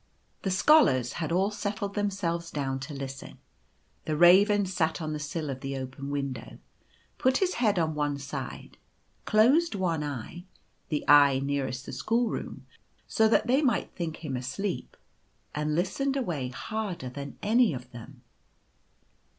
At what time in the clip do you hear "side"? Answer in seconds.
8.17-8.77